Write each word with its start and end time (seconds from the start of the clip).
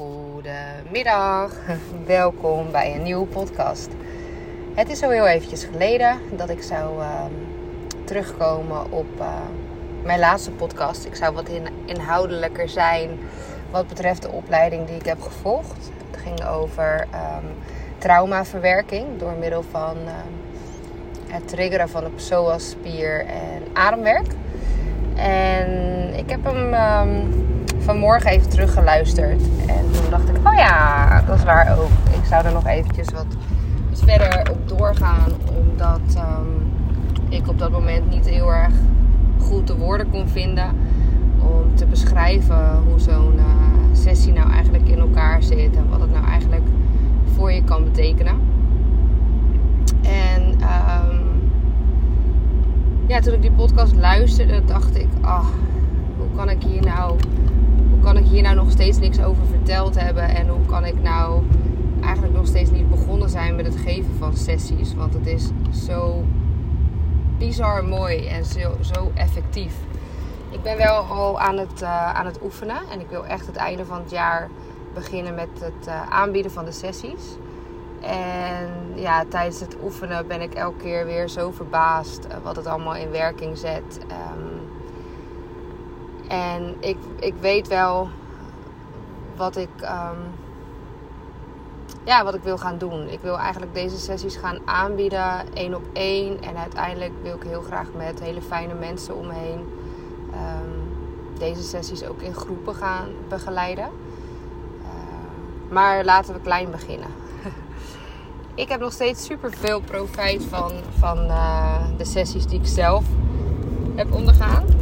Goedemiddag, 0.00 1.52
welkom 2.06 2.70
bij 2.70 2.94
een 2.94 3.02
nieuwe 3.02 3.26
podcast. 3.26 3.88
Het 4.74 4.90
is 4.90 5.02
al 5.02 5.10
heel 5.10 5.26
eventjes 5.26 5.64
geleden 5.64 6.18
dat 6.36 6.50
ik 6.50 6.62
zou 6.62 7.00
ehm, 7.00 7.32
terugkomen 8.04 8.92
op 8.92 9.06
uh, 9.18 9.26
mijn 10.02 10.18
laatste 10.18 10.50
podcast. 10.50 11.04
Ik 11.04 11.14
zou 11.14 11.34
wat 11.34 11.48
in, 11.48 11.66
inhoudelijker 11.84 12.68
zijn 12.68 13.18
wat 13.70 13.88
betreft 13.88 14.22
de 14.22 14.30
opleiding 14.30 14.86
die 14.86 14.96
ik 14.96 15.06
heb 15.06 15.20
gevolgd. 15.22 15.90
Het 16.10 16.20
ging 16.22 16.44
over 16.44 17.00
um, 17.00 17.44
traumaverwerking 17.98 19.18
door 19.18 19.32
middel 19.32 19.62
van 19.70 19.96
um, 19.96 20.40
het 21.28 21.48
triggeren 21.48 21.88
van 21.88 22.04
de 22.04 22.10
psoas-spier 22.10 23.26
en 23.26 23.62
ademwerk. 23.72 24.32
En 25.16 26.14
ik 26.14 26.30
heb 26.30 26.44
hem 26.44 26.74
vanmorgen 27.90 28.30
even 28.30 28.48
teruggeluisterd. 28.48 29.42
En 29.66 29.90
toen 29.92 30.10
dacht 30.10 30.28
ik, 30.28 30.36
oh 30.48 30.54
ja, 30.54 31.22
dat 31.26 31.36
is 31.36 31.44
waar 31.44 31.78
ook. 31.78 31.90
Ik 32.20 32.24
zou 32.24 32.44
er 32.44 32.52
nog 32.52 32.66
eventjes 32.66 33.06
wat, 33.10 33.26
verder 33.92 34.50
op 34.50 34.68
doorgaan. 34.68 35.32
Omdat 35.60 36.00
um, 36.16 36.72
ik 37.28 37.48
op 37.48 37.58
dat 37.58 37.70
moment 37.70 38.10
niet 38.10 38.28
heel 38.28 38.52
erg 38.52 38.74
goed 39.40 39.66
de 39.66 39.76
woorden 39.76 40.10
kon 40.10 40.28
vinden. 40.28 40.70
Om 41.38 41.74
te 41.74 41.86
beschrijven 41.86 42.82
hoe 42.88 42.98
zo'n 42.98 43.34
uh, 43.36 43.44
sessie 43.92 44.32
nou 44.32 44.50
eigenlijk 44.50 44.88
in 44.88 44.98
elkaar 44.98 45.42
zit. 45.42 45.76
En 45.76 45.88
wat 45.88 46.00
het 46.00 46.12
nou 46.12 46.26
eigenlijk 46.26 46.66
voor 47.34 47.52
je 47.52 47.64
kan 47.64 47.84
betekenen. 47.84 48.34
En 50.02 50.42
um, 50.52 51.50
ja, 53.06 53.20
toen 53.20 53.34
ik 53.34 53.42
die 53.42 53.52
podcast 53.52 53.94
luisterde, 53.94 54.64
dacht 54.64 54.96
ik, 54.96 55.08
ah, 55.20 55.46
hoe 56.18 56.28
kan 56.36 56.50
ik 56.50 56.62
hier 56.62 56.82
nou 56.82 57.16
hoe 58.00 58.12
kan 58.12 58.22
ik 58.22 58.30
hier 58.30 58.42
nou 58.42 58.54
nog 58.54 58.70
steeds 58.70 58.98
niks 58.98 59.22
over 59.22 59.46
verteld 59.46 60.00
hebben? 60.00 60.28
En 60.28 60.48
hoe 60.48 60.66
kan 60.66 60.84
ik 60.84 61.02
nou 61.02 61.42
eigenlijk 62.02 62.34
nog 62.34 62.46
steeds 62.46 62.70
niet 62.70 62.90
begonnen 62.90 63.28
zijn 63.28 63.56
met 63.56 63.66
het 63.66 63.76
geven 63.76 64.14
van 64.18 64.36
sessies? 64.36 64.94
Want 64.94 65.14
het 65.14 65.26
is 65.26 65.50
zo 65.86 66.24
bizar 67.38 67.84
mooi 67.84 68.26
en 68.26 68.44
zo, 68.44 68.76
zo 68.80 69.10
effectief. 69.14 69.74
Ik 70.50 70.62
ben 70.62 70.76
wel 70.76 70.94
al 70.94 71.40
aan 71.40 71.58
het, 71.58 71.82
uh, 71.82 72.14
aan 72.14 72.26
het 72.26 72.42
oefenen. 72.42 72.76
En 72.92 73.00
ik 73.00 73.08
wil 73.08 73.26
echt 73.26 73.46
het 73.46 73.56
einde 73.56 73.84
van 73.84 73.98
het 73.98 74.10
jaar 74.10 74.48
beginnen 74.94 75.34
met 75.34 75.48
het 75.60 75.88
uh, 75.88 76.10
aanbieden 76.10 76.50
van 76.52 76.64
de 76.64 76.72
sessies. 76.72 77.36
En 78.00 78.68
ja, 78.94 79.24
tijdens 79.28 79.60
het 79.60 79.76
oefenen 79.82 80.26
ben 80.26 80.40
ik 80.40 80.54
elke 80.54 80.78
keer 80.78 81.06
weer 81.06 81.28
zo 81.28 81.50
verbaasd 81.50 82.26
uh, 82.28 82.34
wat 82.42 82.56
het 82.56 82.66
allemaal 82.66 82.96
in 82.96 83.10
werking 83.10 83.58
zet. 83.58 83.98
Um, 84.10 84.59
en 86.30 86.76
ik, 86.80 86.96
ik 87.20 87.34
weet 87.40 87.68
wel 87.68 88.08
wat 89.36 89.56
ik, 89.56 89.68
um, 89.82 90.18
ja, 92.04 92.24
wat 92.24 92.34
ik 92.34 92.42
wil 92.42 92.58
gaan 92.58 92.78
doen. 92.78 93.08
Ik 93.08 93.20
wil 93.20 93.38
eigenlijk 93.38 93.74
deze 93.74 93.98
sessies 93.98 94.36
gaan 94.36 94.58
aanbieden, 94.64 95.54
één 95.54 95.74
op 95.74 95.82
één. 95.92 96.42
En 96.42 96.56
uiteindelijk 96.56 97.12
wil 97.22 97.34
ik 97.34 97.42
heel 97.42 97.62
graag 97.62 97.86
met 97.96 98.20
hele 98.20 98.42
fijne 98.42 98.74
mensen 98.74 99.16
om 99.16 99.26
me 99.26 99.32
heen 99.32 99.68
um, 100.32 101.38
deze 101.38 101.62
sessies 101.62 102.04
ook 102.04 102.20
in 102.20 102.34
groepen 102.34 102.74
gaan 102.74 103.08
begeleiden. 103.28 103.88
Uh, 104.82 105.72
maar 105.72 106.04
laten 106.04 106.34
we 106.34 106.40
klein 106.40 106.70
beginnen. 106.70 107.08
ik 108.54 108.68
heb 108.68 108.80
nog 108.80 108.92
steeds 108.92 109.24
super 109.24 109.52
veel 109.52 109.80
profijt 109.80 110.44
van, 110.44 110.72
van 110.98 111.18
uh, 111.24 111.84
de 111.96 112.04
sessies 112.04 112.46
die 112.46 112.58
ik 112.58 112.66
zelf 112.66 113.04
heb 113.94 114.12
ondergaan. 114.12 114.79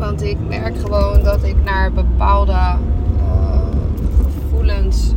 Want 0.00 0.22
ik 0.22 0.36
merk 0.48 0.76
gewoon 0.78 1.22
dat 1.22 1.44
ik 1.44 1.56
naar 1.64 1.92
bepaalde 1.92 2.52
uh, 2.52 2.76
gevoelens 4.22 5.14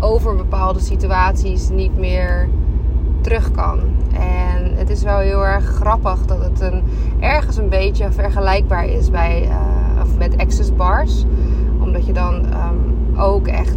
over 0.00 0.36
bepaalde 0.36 0.80
situaties 0.80 1.68
niet 1.68 1.98
meer 1.98 2.48
terug 3.20 3.50
kan. 3.50 3.80
En 4.12 4.76
het 4.76 4.90
is 4.90 5.02
wel 5.02 5.18
heel 5.18 5.46
erg 5.46 5.64
grappig 5.64 6.26
dat 6.26 6.44
het 6.44 6.60
een, 6.60 6.82
ergens 7.20 7.56
een 7.56 7.68
beetje 7.68 8.12
vergelijkbaar 8.12 8.86
is 8.86 9.10
bij, 9.10 9.48
uh, 9.48 10.02
of 10.02 10.16
met 10.18 10.36
access 10.36 10.74
bars. 10.76 11.24
Omdat 11.80 12.06
je 12.06 12.12
dan 12.12 12.34
um, 12.34 13.18
ook 13.18 13.46
echt 13.46 13.76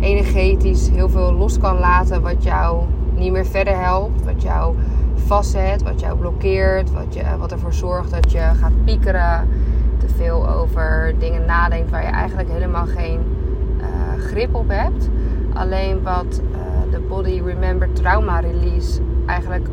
energetisch 0.00 0.88
heel 0.88 1.08
veel 1.08 1.32
los 1.32 1.58
kan 1.58 1.78
laten 1.78 2.22
wat 2.22 2.42
jou 2.42 2.82
niet 3.14 3.32
meer 3.32 3.46
verder 3.46 3.78
helpt. 3.78 4.24
Wat 4.24 4.42
jou 4.42 4.74
vastzet, 5.14 5.82
wat 5.82 6.00
jou 6.00 6.18
blokkeert, 6.18 6.92
wat, 6.92 7.14
je, 7.14 7.22
wat 7.38 7.52
ervoor 7.52 7.72
zorgt 7.72 8.10
dat 8.10 8.32
je 8.32 8.38
gaat 8.38 8.84
piekeren 8.84 9.48
veel 10.22 10.48
over 10.48 11.14
dingen 11.18 11.44
nadenkt 11.44 11.90
waar 11.90 12.02
je 12.02 12.10
eigenlijk 12.10 12.48
helemaal 12.48 12.86
geen 12.86 13.20
uh, 13.80 14.22
grip 14.24 14.54
op 14.54 14.68
hebt. 14.68 15.08
Alleen 15.54 16.02
wat 16.02 16.40
uh, 16.52 16.58
de 16.90 17.00
Body 17.00 17.42
Remember 17.44 17.92
Trauma 17.92 18.38
Release 18.40 19.00
eigenlijk 19.26 19.66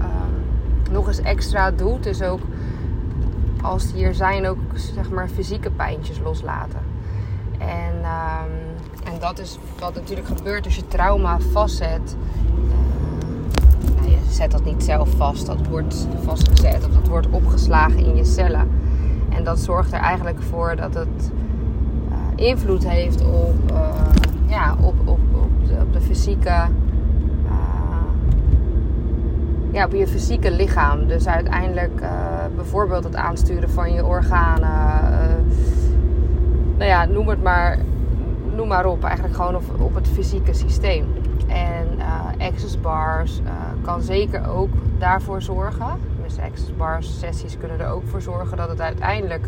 um, 0.00 0.92
nog 0.92 1.06
eens 1.06 1.20
extra 1.20 1.70
doet, 1.70 2.06
is 2.06 2.22
ook 2.22 2.40
als 3.62 3.92
die 3.92 4.04
er 4.04 4.14
zijn, 4.14 4.46
ook 4.46 4.58
zeg 4.74 5.10
maar 5.10 5.28
fysieke 5.28 5.70
pijntjes 5.70 6.20
loslaten. 6.24 6.80
En, 7.58 7.94
um, 7.94 9.12
en 9.12 9.20
dat 9.20 9.38
is 9.38 9.58
wat 9.78 9.94
natuurlijk 9.94 10.26
gebeurt 10.26 10.64
als 10.64 10.76
je 10.76 10.88
trauma 10.88 11.40
vastzet. 11.40 12.16
Je 14.02 14.18
zet 14.30 14.50
dat 14.50 14.64
niet 14.64 14.84
zelf 14.84 15.08
vast, 15.10 15.46
dat 15.46 15.66
wordt 15.66 16.06
vastgezet 16.24 16.86
of 16.86 16.92
dat 16.92 17.08
wordt 17.08 17.26
opgeslagen 17.30 17.98
in 17.98 18.16
je 18.16 18.24
cellen. 18.24 18.83
En 19.44 19.50
dat 19.50 19.60
zorgt 19.60 19.92
er 19.92 19.98
eigenlijk 19.98 20.42
voor 20.42 20.76
dat 20.76 20.94
het 20.94 21.32
uh, 22.08 22.46
invloed 22.46 22.88
heeft 22.88 23.24
op, 23.24 23.70
uh, 23.70 23.88
ja, 24.46 24.76
op, 24.80 24.94
op, 25.04 25.20
op, 25.32 25.66
de, 25.66 25.76
op 25.80 25.92
de 25.92 26.00
fysieke. 26.00 26.48
Uh, 26.48 27.52
ja, 29.70 29.84
op 29.84 29.92
je 29.92 30.06
fysieke 30.06 30.50
lichaam. 30.50 31.06
Dus 31.06 31.26
uiteindelijk 31.26 32.02
bijvoorbeeld 32.54 33.04
het 33.04 33.16
aansturen 33.16 33.70
van 33.70 33.92
je 33.92 34.04
organen. 34.04 35.46
nou 36.76 36.90
ja, 36.90 37.04
noem 37.04 37.28
het 37.28 37.42
maar, 37.42 37.78
noem 38.54 38.68
maar 38.68 38.86
op. 38.86 39.04
Eigenlijk 39.04 39.34
gewoon 39.34 39.56
op, 39.56 39.64
op 39.78 39.94
het 39.94 40.08
fysieke 40.08 40.54
systeem. 40.54 41.06
En 41.46 41.88
access 42.38 42.80
bars 42.80 43.40
kan 43.82 44.02
zeker 44.02 44.48
ook 44.48 44.70
daarvoor 44.98 45.42
zorgen 45.42 46.13
dus 46.24 46.38
access 46.38 46.76
bars 46.76 47.18
sessies 47.18 47.58
kunnen 47.58 47.80
er 47.80 47.90
ook 47.90 48.06
voor 48.06 48.20
zorgen 48.20 48.56
dat 48.56 48.68
het 48.68 48.80
uiteindelijk 48.80 49.46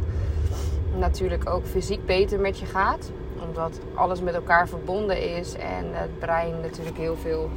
natuurlijk 0.99 1.51
ook 1.51 1.65
fysiek 1.65 2.07
beter 2.07 2.41
met 2.41 2.59
je 2.59 2.67
gaat. 2.67 3.11
Omdat 3.49 3.81
alles 3.95 4.21
met 4.21 4.35
elkaar 4.35 4.69
verbonden 4.69 5.37
is 5.37 5.55
en 5.55 5.85
het 5.91 6.19
brein 6.19 6.61
natuurlijk 6.61 6.97
heel 6.97 7.17
veel 7.17 7.51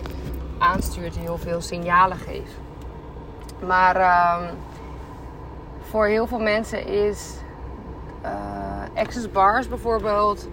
aanstuurt 0.57 1.15
en 1.15 1.21
heel 1.21 1.37
veel 1.37 1.61
signalen 1.61 2.17
geeft. 2.17 2.53
Maar 3.65 3.95
um, 4.41 4.49
voor 5.81 6.05
heel 6.05 6.27
veel 6.27 6.39
mensen 6.39 6.87
is 6.87 7.35
uh, 8.23 8.29
access 8.93 9.31
bars 9.31 9.67
bijvoorbeeld 9.67 10.47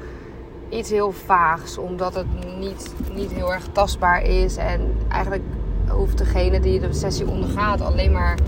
iets 0.69 0.91
heel 0.91 1.13
vaags. 1.13 1.79
Omdat 1.79 2.15
het 2.15 2.59
niet, 2.59 2.95
niet 3.13 3.33
heel 3.33 3.53
erg 3.53 3.67
tastbaar 3.73 4.23
is. 4.23 4.57
En 4.57 4.97
eigenlijk 5.09 5.43
hoeft 5.89 6.19
degene 6.19 6.61
die 6.61 6.81
de 6.81 6.93
sessie 6.93 7.29
ondergaat 7.29 7.81
alleen 7.81 8.13
maar 8.13 8.39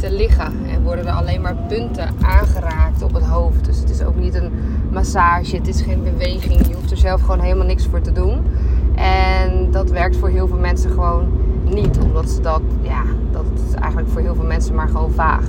te 0.00 0.12
liggen. 0.12 0.52
En 0.68 0.82
worden 0.82 1.06
er 1.06 1.12
alleen 1.12 1.40
maar 1.40 1.56
punten 1.68 2.08
aangeraakt 2.22 3.02
op 3.02 3.14
het 3.14 3.24
hoofd. 3.24 3.64
Dus 3.64 3.78
het 3.78 3.90
is 3.90 4.02
ook 4.02 4.16
niet 4.16 4.34
een 4.34 4.52
massage, 4.90 5.56
het 5.56 5.68
is 5.68 5.80
geen 5.80 6.02
beweging. 6.02 6.66
Je 6.66 6.74
hoeft 6.74 6.90
er 6.90 6.96
zelf 6.96 7.20
gewoon 7.20 7.40
helemaal 7.40 7.66
niks 7.66 7.86
voor 7.86 8.00
te 8.00 8.12
doen. 8.12 8.46
En 8.94 9.70
dat 9.70 9.90
werkt 9.90 10.16
voor 10.16 10.28
heel 10.28 10.48
veel 10.48 10.58
mensen 10.58 10.90
gewoon 10.90 11.32
niet. 11.64 11.98
Omdat 11.98 12.38
dat, 12.42 12.62
ja, 12.82 13.02
dat 13.32 13.44
is 13.68 13.74
eigenlijk 13.74 14.08
voor 14.08 14.20
heel 14.20 14.34
veel 14.34 14.44
mensen 14.44 14.74
maar 14.74 14.88
gewoon 14.88 15.10
vaag. 15.10 15.44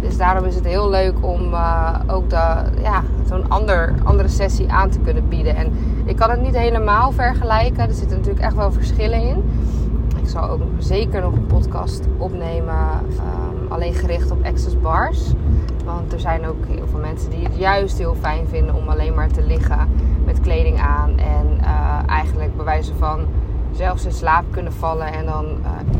Dus 0.00 0.16
daarom 0.16 0.44
is 0.44 0.54
het 0.54 0.64
heel 0.64 0.90
leuk 0.90 1.14
om 1.20 1.52
uh, 1.52 1.94
ook 2.06 2.30
ja, 2.82 3.02
zo'n 3.28 3.48
ander, 3.48 3.94
andere 4.02 4.28
sessie 4.28 4.72
aan 4.72 4.90
te 4.90 4.98
kunnen 4.98 5.28
bieden. 5.28 5.56
En 5.56 5.72
ik 6.04 6.16
kan 6.16 6.30
het 6.30 6.40
niet 6.40 6.56
helemaal 6.56 7.12
vergelijken. 7.12 7.88
Er 7.88 7.94
zitten 7.94 8.16
natuurlijk 8.16 8.44
echt 8.44 8.54
wel 8.54 8.72
verschillen 8.72 9.22
in. 9.22 9.42
Ik 10.24 10.30
zal 10.30 10.48
ook 10.48 10.62
zeker 10.78 11.20
nog 11.20 11.32
een 11.32 11.46
podcast 11.46 12.04
opnemen, 12.16 12.76
um, 13.08 13.72
alleen 13.72 13.94
gericht 13.94 14.30
op 14.30 14.44
access 14.44 14.80
bars. 14.80 15.32
Want 15.84 16.12
er 16.12 16.20
zijn 16.20 16.46
ook 16.46 16.66
heel 16.66 16.86
veel 16.86 16.98
mensen 16.98 17.30
die 17.30 17.44
het 17.44 17.56
juist 17.56 17.98
heel 17.98 18.14
fijn 18.14 18.48
vinden 18.48 18.74
om 18.74 18.88
alleen 18.88 19.14
maar 19.14 19.28
te 19.28 19.42
liggen 19.42 19.88
met 20.24 20.40
kleding 20.40 20.80
aan. 20.80 21.18
En 21.18 21.58
uh, 21.60 21.98
eigenlijk 22.06 22.56
bij 22.56 22.64
wijze 22.64 22.94
van 22.94 23.26
zelfs 23.72 24.04
in 24.04 24.12
slaap 24.12 24.44
kunnen 24.50 24.72
vallen 24.72 25.12
en 25.12 25.26
dan 25.26 25.46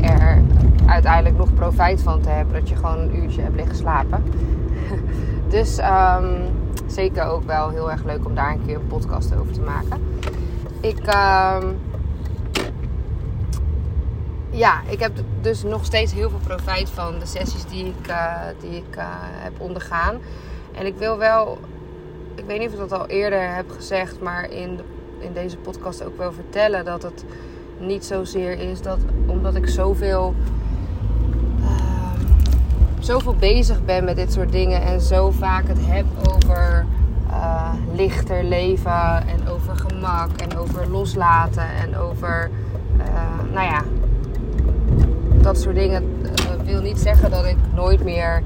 uh, 0.01 0.09
er 0.09 0.41
uiteindelijk 0.85 1.37
nog 1.37 1.53
profijt 1.53 2.01
van 2.01 2.21
te 2.21 2.29
hebben 2.29 2.53
dat 2.53 2.69
je 2.69 2.75
gewoon 2.75 2.99
een 2.99 3.15
uurtje 3.15 3.41
hebt 3.41 3.55
liggen 3.55 3.75
slapen. 3.75 4.23
dus 5.55 5.79
um, 5.79 6.35
zeker 6.87 7.23
ook 7.23 7.43
wel 7.43 7.69
heel 7.69 7.91
erg 7.91 8.03
leuk 8.03 8.25
om 8.25 8.35
daar 8.35 8.51
een 8.51 8.65
keer 8.65 8.75
een 8.75 8.87
podcast 8.87 9.35
over 9.35 9.53
te 9.53 9.61
maken. 9.61 10.01
Ik. 10.79 10.97
Um, 11.61 11.77
ja, 14.55 14.81
ik 14.89 14.99
heb 14.99 15.11
dus 15.41 15.63
nog 15.63 15.85
steeds 15.85 16.13
heel 16.13 16.29
veel 16.29 16.39
profijt 16.43 16.89
van 16.89 17.19
de 17.19 17.25
sessies 17.25 17.65
die 17.65 17.85
ik, 17.85 18.07
uh, 18.09 18.33
die 18.59 18.75
ik 18.75 18.95
uh, 18.97 19.03
heb 19.19 19.59
ondergaan. 19.59 20.19
En 20.71 20.85
ik 20.85 20.95
wil 20.97 21.17
wel 21.17 21.59
ik 22.35 22.45
weet 22.45 22.59
niet 22.59 22.67
of 22.67 22.73
ik 22.73 22.89
dat 22.89 22.99
al 22.99 23.07
eerder 23.07 23.55
heb 23.55 23.71
gezegd, 23.71 24.21
maar 24.21 24.49
in, 24.51 24.79
in 25.19 25.33
deze 25.33 25.57
podcast 25.57 26.03
ook 26.03 26.17
wel 26.17 26.33
vertellen 26.33 26.85
dat 26.85 27.03
het 27.03 27.25
niet 27.77 28.05
zozeer 28.05 28.59
is 28.59 28.81
dat 28.81 28.99
omdat 29.25 29.55
ik 29.55 29.67
zoveel, 29.67 30.35
uh, 31.59 31.67
zoveel 32.99 33.35
bezig 33.35 33.85
ben 33.85 34.03
met 34.03 34.15
dit 34.15 34.33
soort 34.33 34.51
dingen 34.51 34.81
en 34.81 35.01
zo 35.01 35.31
vaak 35.31 35.67
het 35.67 35.77
heb 35.81 36.05
over 36.33 36.85
uh, 37.29 37.73
lichter 37.93 38.43
leven 38.43 39.27
en 39.27 39.47
over 39.47 39.75
gemak 39.75 40.31
en 40.31 40.57
over 40.57 40.89
loslaten 40.89 41.69
en 41.69 41.97
over, 41.97 42.49
nou 43.53 43.65
ja, 43.65 43.83
dat 45.45 45.57
soort 45.57 45.75
dingen 45.75 46.03
uh, 46.03 46.31
wil 46.65 46.81
niet 46.81 46.99
zeggen 46.99 47.31
dat 47.31 47.45
ik 47.45 47.57
nooit 47.73 48.03
meer 48.03 48.43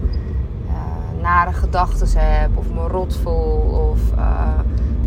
nare 1.22 1.54
gedachten 1.54 2.07
heb 2.16 2.57
of 2.57 2.69
me 2.74 2.88
rot 2.88 3.16
voel 3.16 3.90
of 3.92 4.00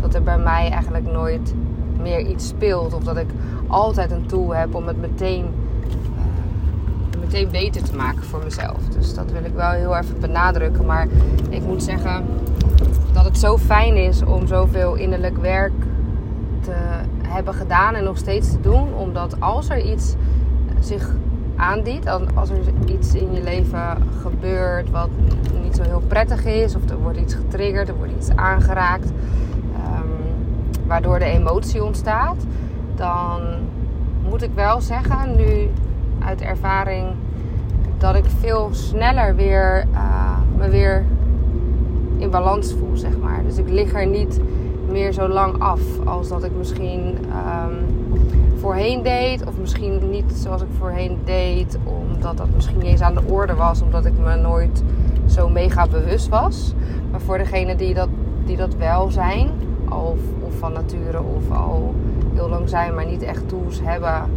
dat 0.01 0.13
er 0.13 0.23
bij 0.23 0.37
mij 0.37 0.69
eigenlijk 0.69 1.11
nooit 1.11 1.53
meer 2.01 2.19
iets 2.19 2.47
speelt 2.47 2.93
of 2.93 3.03
dat 3.03 3.17
ik 3.17 3.27
altijd 3.67 4.11
een 4.11 4.25
tool 4.25 4.55
heb 4.55 4.75
om 4.75 4.87
het 4.87 5.01
meteen, 5.01 5.45
meteen 7.19 7.49
beter 7.51 7.83
te 7.83 7.95
maken 7.95 8.23
voor 8.23 8.43
mezelf. 8.43 8.77
Dus 8.97 9.13
dat 9.13 9.31
wil 9.31 9.43
ik 9.43 9.53
wel 9.53 9.69
heel 9.69 9.95
even 9.95 10.19
benadrukken. 10.19 10.85
Maar 10.85 11.07
ik 11.49 11.61
moet 11.65 11.83
zeggen, 11.83 12.25
dat 13.13 13.25
het 13.25 13.37
zo 13.37 13.57
fijn 13.57 13.95
is 13.95 14.23
om 14.23 14.47
zoveel 14.47 14.95
innerlijk 14.95 15.37
werk 15.37 15.73
te 16.61 16.73
hebben 17.21 17.53
gedaan 17.53 17.95
en 17.95 18.03
nog 18.03 18.17
steeds 18.17 18.51
te 18.51 18.59
doen. 18.59 18.93
Omdat 18.93 19.39
als 19.39 19.69
er 19.69 19.91
iets 19.91 20.15
zich 20.79 21.15
aandient, 21.55 22.07
als 22.35 22.49
er 22.49 22.57
iets 22.85 23.13
in 23.13 23.33
je 23.33 23.43
leven 23.43 23.97
gebeurt 24.21 24.89
wat 24.89 25.09
niet 25.63 25.75
zo 25.75 25.83
heel 25.83 26.01
prettig 26.07 26.45
is, 26.45 26.75
of 26.75 26.89
er 26.89 26.97
wordt 26.97 27.19
iets 27.19 27.33
getriggerd, 27.33 27.87
er 27.87 27.95
wordt 27.95 28.11
iets 28.17 28.35
aangeraakt, 28.35 29.09
um, 29.09 30.11
waardoor 30.87 31.19
de 31.19 31.25
emotie 31.25 31.83
ontstaat, 31.83 32.45
dan 32.95 33.41
moet 34.29 34.43
ik 34.43 34.51
wel 34.55 34.81
zeggen, 34.81 35.35
nu 35.35 35.69
uit 36.25 36.41
ervaring, 36.41 37.07
dat 37.97 38.15
ik 38.15 38.25
veel 38.39 38.69
sneller 38.71 39.35
weer 39.35 39.85
uh, 39.91 40.37
me 40.57 40.69
weer 40.69 41.05
in 42.17 42.29
balans 42.29 42.75
voel, 42.79 42.97
zeg 42.97 43.17
maar. 43.17 43.43
Dus 43.43 43.57
ik 43.57 43.69
lig 43.69 43.93
er 43.93 44.07
niet 44.07 44.39
meer 44.89 45.11
zo 45.11 45.27
lang 45.27 45.59
af 45.61 45.81
als 46.05 46.29
dat 46.29 46.43
ik 46.43 46.51
misschien 46.57 47.17
um, 47.27 47.92
voorheen 48.63 49.03
deed. 49.03 49.45
Of 49.45 49.57
misschien 49.57 50.09
niet 50.09 50.31
zoals 50.33 50.61
ik 50.61 50.67
voorheen 50.77 51.19
deed, 51.25 51.77
omdat 51.83 52.37
dat 52.37 52.47
misschien 52.55 52.77
niet 52.77 52.85
eens 52.85 53.01
aan 53.01 53.13
de 53.13 53.23
orde 53.23 53.53
was, 53.53 53.81
omdat 53.81 54.05
ik 54.05 54.17
me 54.17 54.35
nooit 54.35 54.83
zo 55.27 55.49
mega 55.49 55.87
bewust 55.87 56.29
was. 56.29 56.73
Maar 57.11 57.21
voor 57.21 57.37
degenen 57.37 57.77
die 57.77 57.93
dat, 57.93 58.09
die 58.45 58.57
dat 58.57 58.75
wel 58.75 59.11
zijn, 59.11 59.49
of, 59.89 60.19
of 60.39 60.57
van 60.57 60.73
nature 60.73 61.21
of 61.21 61.57
al 61.57 61.95
heel 62.33 62.49
lang 62.49 62.69
zijn, 62.69 62.95
maar 62.95 63.05
niet 63.05 63.21
echt 63.21 63.49
tools 63.49 63.79
hebben 63.83 64.29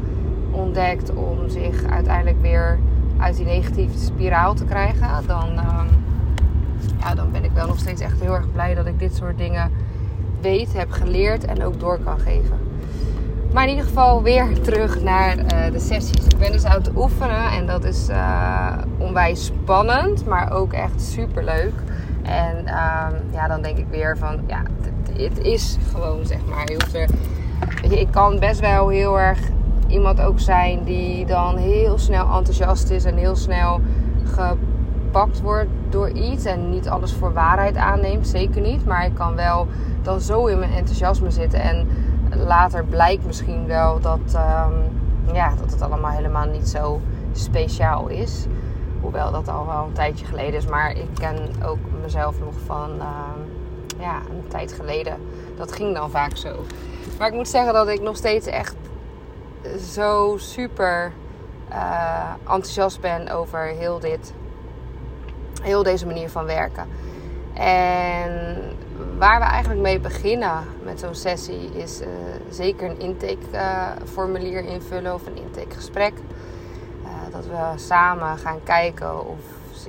ontdekt 0.50 1.14
om 1.14 1.48
zich 1.48 1.84
uiteindelijk 1.84 2.40
weer 2.40 2.78
uit 3.16 3.36
die 3.36 3.44
negatieve 3.44 3.98
spiraal 3.98 4.54
te 4.54 4.64
krijgen, 4.64 5.08
dan. 5.26 5.48
Um, 5.48 6.04
ja, 7.00 7.14
dan 7.14 7.30
ben 7.32 7.44
ik 7.44 7.50
wel 7.54 7.66
nog 7.66 7.78
steeds 7.78 8.00
echt 8.00 8.20
heel 8.20 8.34
erg 8.34 8.52
blij 8.52 8.74
dat 8.74 8.86
ik 8.86 8.98
dit 8.98 9.14
soort 9.14 9.38
dingen 9.38 9.70
weet, 10.40 10.72
heb 10.72 10.90
geleerd 10.90 11.44
en 11.44 11.64
ook 11.64 11.80
door 11.80 11.98
kan 11.98 12.18
geven. 12.18 12.65
Maar 13.52 13.62
in 13.62 13.70
ieder 13.70 13.84
geval 13.84 14.22
weer 14.22 14.60
terug 14.60 15.02
naar 15.02 15.36
uh, 15.38 15.72
de 15.72 15.78
sessies. 15.78 16.26
Ik 16.26 16.38
ben 16.38 16.52
dus 16.52 16.64
aan 16.64 16.78
het 16.82 16.90
oefenen 16.96 17.50
en 17.50 17.66
dat 17.66 17.84
is 17.84 18.08
uh, 18.08 18.72
onwijs 18.98 19.44
spannend, 19.44 20.26
maar 20.26 20.52
ook 20.52 20.72
echt 20.72 21.02
super 21.02 21.44
leuk. 21.44 21.74
En 22.22 22.64
uh, 22.64 23.06
ja, 23.32 23.48
dan 23.48 23.62
denk 23.62 23.78
ik 23.78 23.86
weer 23.90 24.18
van, 24.18 24.40
ja, 24.46 24.62
het 25.12 25.38
is 25.38 25.76
gewoon 25.92 26.26
zeg 26.26 26.38
maar. 26.48 26.64
Weet 27.82 27.90
je, 27.90 28.00
ik 28.00 28.10
kan 28.10 28.38
best 28.38 28.60
wel 28.60 28.88
heel 28.88 29.18
erg 29.18 29.38
iemand 29.86 30.20
ook 30.20 30.40
zijn 30.40 30.84
die 30.84 31.26
dan 31.26 31.56
heel 31.56 31.98
snel 31.98 32.36
enthousiast 32.36 32.90
is 32.90 33.04
en 33.04 33.16
heel 33.16 33.36
snel 33.36 33.80
ge 34.24 34.56
gepakt 35.16 35.40
wordt 35.40 35.68
door 35.88 36.10
iets 36.10 36.44
en 36.44 36.70
niet 36.70 36.88
alles 36.88 37.12
voor 37.12 37.32
waarheid 37.32 37.76
aanneemt, 37.76 38.28
zeker 38.28 38.60
niet. 38.60 38.84
Maar 38.84 39.04
ik 39.04 39.14
kan 39.14 39.34
wel 39.34 39.66
dan 40.02 40.20
zo 40.20 40.46
in 40.46 40.58
mijn 40.58 40.72
enthousiasme 40.72 41.30
zitten 41.30 41.60
en 41.60 41.88
later 42.46 42.84
blijkt 42.84 43.26
misschien 43.26 43.66
wel 43.66 44.00
dat, 44.00 44.34
um, 44.34 45.00
ja, 45.32 45.54
dat 45.60 45.70
het 45.70 45.82
allemaal 45.82 46.10
helemaal 46.10 46.46
niet 46.46 46.68
zo 46.68 47.00
speciaal 47.32 48.08
is. 48.08 48.46
Hoewel 49.00 49.32
dat 49.32 49.48
al 49.48 49.66
wel 49.66 49.84
een 49.84 49.92
tijdje 49.92 50.26
geleden 50.26 50.54
is. 50.54 50.66
Maar 50.66 50.90
ik 50.90 51.08
ken 51.14 51.38
ook 51.64 51.78
mezelf 52.02 52.38
nog 52.40 52.54
van 52.66 52.90
uh, 52.98 53.98
ja, 53.98 54.16
een 54.30 54.48
tijd 54.48 54.72
geleden. 54.72 55.16
Dat 55.56 55.72
ging 55.72 55.94
dan 55.94 56.10
vaak 56.10 56.36
zo. 56.36 56.64
Maar 57.18 57.28
ik 57.28 57.34
moet 57.34 57.48
zeggen 57.48 57.72
dat 57.72 57.88
ik 57.88 58.00
nog 58.00 58.16
steeds 58.16 58.46
echt 58.46 58.74
zo 59.94 60.36
super 60.36 61.12
uh, 61.70 62.30
enthousiast 62.40 63.00
ben 63.00 63.28
over 63.28 63.60
heel 63.60 63.98
dit 63.98 64.32
heel 65.62 65.82
deze 65.82 66.06
manier 66.06 66.30
van 66.30 66.44
werken. 66.44 66.86
En 67.54 68.58
waar 69.18 69.38
we 69.38 69.44
eigenlijk 69.44 69.82
mee 69.82 70.00
beginnen 70.00 70.64
met 70.82 71.00
zo'n 71.00 71.14
sessie 71.14 71.70
is 71.74 72.00
uh, 72.00 72.06
zeker 72.50 72.90
een 72.90 73.00
intakeformulier 73.00 74.64
uh, 74.64 74.70
invullen 74.70 75.14
of 75.14 75.26
een 75.26 75.36
intakegesprek. 75.36 76.12
Uh, 77.02 77.10
dat 77.32 77.46
we 77.46 77.72
samen 77.76 78.38
gaan 78.38 78.62
kijken 78.62 79.26
of 79.26 79.38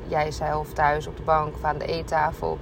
jij 0.07 0.31
zelf 0.31 0.73
thuis 0.73 1.07
op 1.07 1.17
de 1.17 1.23
bank 1.23 1.55
of 1.55 1.63
aan 1.63 1.77
de 1.77 1.85
eettafel 1.85 2.57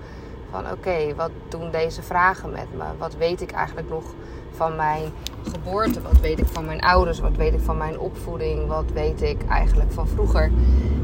van 0.51 0.71
oké, 0.71 1.15
wat 1.15 1.31
doen 1.49 1.71
deze 1.71 2.01
vragen 2.01 2.51
met 2.51 2.67
me? 2.77 2.83
Wat 2.97 3.15
weet 3.15 3.41
ik 3.41 3.51
eigenlijk 3.51 3.89
nog 3.89 4.03
van 4.51 4.75
mijn 4.75 5.11
geboorte? 5.51 6.01
Wat 6.01 6.19
weet 6.19 6.39
ik 6.39 6.47
van 6.47 6.65
mijn 6.65 6.81
ouders? 6.81 7.19
Wat 7.19 7.35
weet 7.35 7.53
ik 7.53 7.59
van 7.59 7.77
mijn 7.77 7.99
opvoeding? 7.99 8.67
Wat 8.67 8.91
weet 8.93 9.21
ik 9.21 9.45
eigenlijk 9.49 9.91
van 9.91 10.07
vroeger? 10.07 10.51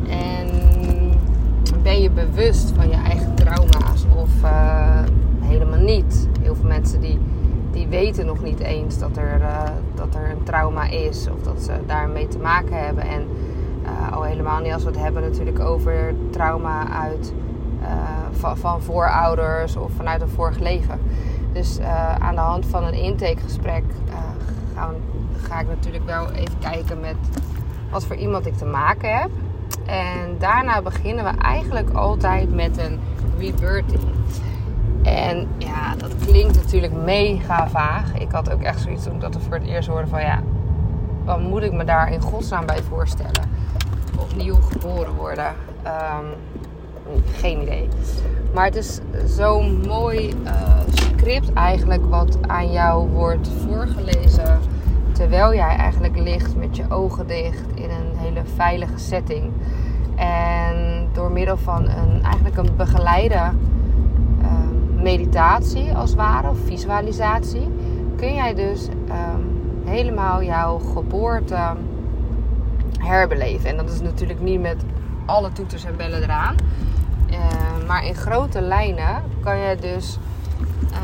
En 0.10 0.50
ben 1.84 2.02
je 2.02 2.10
bewust 2.10 2.72
van 2.76 2.90
je 2.90 2.96
eigen 2.96 3.36
trauma's 3.36 4.06
of 4.16 4.30
niet? 5.82 6.28
Heel 6.42 6.56
veel 6.56 6.68
mensen 6.68 7.02
die, 7.02 7.20
die 7.72 7.88
weten 7.88 8.26
nog 8.26 8.42
niet 8.42 8.60
eens 8.60 9.00
dat 9.00 9.18
er, 9.18 9.40
uh, 9.40 9.64
dat 9.96 10.16
er 10.16 10.30
een 10.30 10.44
trauma 10.44 10.90
is 10.90 11.28
of 11.36 11.42
dat 11.42 11.62
ze 11.62 11.72
daarmee 11.86 12.28
te 12.28 12.38
maken 12.38 12.86
hebben. 12.86 13.04
En 13.04 13.28
uh, 13.84 14.12
al 14.14 14.24
helemaal 14.24 14.60
niet 14.60 14.74
als 14.74 14.84
we 14.84 14.90
het 14.90 15.00
hebben 15.00 15.22
natuurlijk 15.22 15.60
over 15.60 16.14
trauma 16.30 16.90
uit, 16.90 17.34
van, 18.32 18.58
van 18.58 18.82
voorouders 18.82 19.76
of 19.76 19.92
vanuit 19.92 20.22
een 20.22 20.30
vorig 20.30 20.60
leven. 20.60 21.00
Dus 21.54 21.80
aan 22.20 22.36
de 22.36 22.42
hand 22.42 22.66
van 22.66 22.84
een 22.84 22.94
intakegesprek 22.94 23.84
gaan, 24.76 24.96
ga 25.42 25.60
ik 25.60 25.68
natuurlijk 25.68 26.06
wel 26.06 26.32
even 26.32 26.60
kijken 26.60 27.00
met 27.00 27.16
wat 27.92 28.06
voor 28.06 28.16
iemand 28.16 28.46
ik 28.46 28.58
te 28.58 28.66
maken 28.66 29.18
heb. 29.18 29.30
En 29.86 30.36
daarna 30.40 30.82
beginnen 30.82 31.24
we 31.24 31.42
eigenlijk 31.42 31.90
altijd 31.90 32.56
met 32.56 32.78
een 32.78 33.00
rebirthing. 33.38 34.02
En 35.04 35.48
ja, 35.58 35.96
dat 35.96 36.16
klinkt 36.26 36.56
natuurlijk 36.56 36.94
mega 36.94 37.70
vaag. 37.70 38.14
Ik 38.14 38.32
had 38.32 38.52
ook 38.52 38.62
echt 38.62 38.80
zoiets 38.80 39.04
toen 39.04 39.16
ik 39.26 39.34
voor 39.40 39.58
het 39.58 39.68
eerst 39.68 39.88
hoorde 39.88 40.08
van 40.08 40.22
ja, 40.22 40.40
wat 41.24 41.42
moet 41.42 41.64
ik 41.64 41.72
me 41.72 41.84
daar 41.84 42.12
in 42.12 42.22
godsnaam 42.22 42.66
bij 42.66 42.82
voorstellen? 42.82 43.50
Opnieuw 44.20 44.56
geboren 44.56 45.14
worden. 45.14 45.54
Um, 45.86 46.26
geen 47.34 47.62
idee. 47.62 47.88
Maar 48.54 48.66
het 48.66 48.76
is 48.76 49.00
zo'n 49.26 49.82
mooi 49.88 50.34
uh, 50.44 50.52
script 50.94 51.54
eigenlijk 51.54 52.06
wat 52.06 52.38
aan 52.48 52.72
jou 52.72 53.10
wordt 53.10 53.50
voorgelezen 53.68 54.60
terwijl 55.12 55.54
jij 55.54 55.76
eigenlijk 55.76 56.20
ligt 56.20 56.56
met 56.56 56.76
je 56.76 56.84
ogen 56.90 57.28
dicht 57.28 57.66
in 57.74 57.90
een 57.90 58.18
hele 58.18 58.42
veilige 58.56 58.98
setting. 58.98 59.52
En 60.16 61.08
door 61.14 61.32
middel 61.32 61.58
van 61.58 61.90
een, 61.90 62.24
eigenlijk 62.24 62.58
een 62.58 62.76
begeleide 62.78 63.36
uh, 63.36 63.50
meditatie 65.02 65.94
als 65.94 66.10
het 66.10 66.20
ware, 66.20 66.50
of 66.50 66.58
visualisatie, 66.66 67.72
kun 68.16 68.34
jij 68.34 68.54
dus 68.54 68.88
um, 68.88 69.62
helemaal 69.86 70.44
jouw 70.44 70.78
geboorte 70.78 71.74
herbeleven. 73.00 73.70
En 73.70 73.78
dat 73.78 73.90
is 73.90 74.02
natuurlijk 74.02 74.42
niet 74.42 74.62
met 74.62 74.84
alle 75.26 75.52
toeters 75.52 75.84
en 75.84 75.96
bellen 75.98 76.24
eraan. 76.24 76.56
Uh, 77.30 77.38
maar 77.88 78.06
in 78.06 78.16
grote 78.16 78.62
lijnen 78.62 79.24
kan 79.44 79.58
je 79.58 79.76
dus 79.76 80.18
uh, 80.92 80.98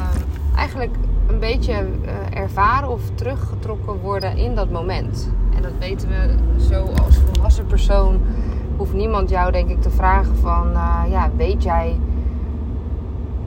eigenlijk 0.56 0.96
een 1.28 1.40
beetje 1.40 1.74
uh, 1.74 2.40
ervaren 2.40 2.90
of 2.90 3.02
teruggetrokken 3.16 4.00
worden 4.00 4.38
in 4.38 4.56
dat 4.56 4.72
moment. 4.72 5.30
En 5.56 5.62
dat 5.62 5.72
weten 5.80 6.10
we 6.10 6.36
zo 6.70 6.86
als 7.04 7.18
volwassen 7.18 7.66
persoon. 7.66 8.22
Hoeft 8.78 8.94
niemand 8.94 9.30
jou 9.30 9.52
denk 9.52 9.70
ik 9.70 9.82
te 9.82 9.90
vragen 9.90 10.36
van, 10.36 10.72
uh, 10.72 11.04
ja, 11.10 11.30
weet 11.38 11.64
jij 11.64 12.00